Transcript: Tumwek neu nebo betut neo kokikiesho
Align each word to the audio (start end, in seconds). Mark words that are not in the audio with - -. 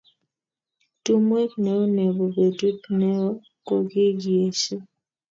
Tumwek 1.03 1.51
neu 1.63 1.83
nebo 1.95 2.23
betut 2.35 2.79
neo 2.99 3.27
kokikiesho 3.67 4.75